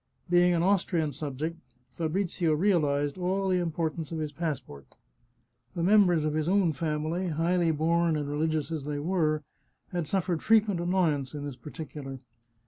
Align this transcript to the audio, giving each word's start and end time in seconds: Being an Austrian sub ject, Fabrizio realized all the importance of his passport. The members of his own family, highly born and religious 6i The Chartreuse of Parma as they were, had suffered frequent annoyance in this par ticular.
Being 0.31 0.55
an 0.55 0.63
Austrian 0.63 1.11
sub 1.13 1.37
ject, 1.37 1.57
Fabrizio 1.91 2.53
realized 2.53 3.19
all 3.19 3.47
the 3.47 3.59
importance 3.59 4.11
of 4.11 4.17
his 4.17 4.31
passport. 4.31 4.97
The 5.75 5.83
members 5.83 6.25
of 6.25 6.33
his 6.33 6.49
own 6.49 6.73
family, 6.73 7.27
highly 7.27 7.69
born 7.69 8.15
and 8.15 8.27
religious 8.27 8.71
6i 8.71 8.73
The 8.73 8.77
Chartreuse 8.77 8.81
of 8.81 8.87
Parma 8.87 8.95
as 8.95 9.05
they 9.05 9.09
were, 9.11 9.43
had 9.89 10.07
suffered 10.07 10.41
frequent 10.41 10.79
annoyance 10.79 11.35
in 11.35 11.45
this 11.45 11.55
par 11.55 11.71
ticular. 11.73 12.19